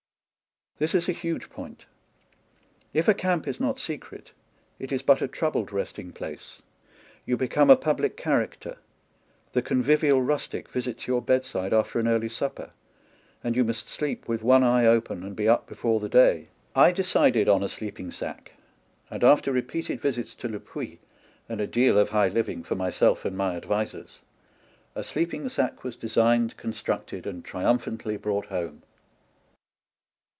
[0.79, 1.85] This is a huge point.
[2.91, 4.31] If a camp is not secret,
[4.79, 6.63] it is but a troubled resting place;
[7.23, 8.77] you become a public char acter;
[9.53, 12.71] the convivial rustic visits your bed side after an early supper;
[13.43, 16.47] and you must sleep with one eye open, and be up before the day.
[16.75, 18.53] I decided on a sleeping sack;
[19.11, 20.97] and after repeated visits to Le Puy,
[21.47, 24.01] and a deal of high living for myself and my 5 TRAVELS WITH A DONKEY
[24.07, 24.21] advisers,
[24.95, 28.81] a sleeping sack was designed, con structed, and triumphantly brought home.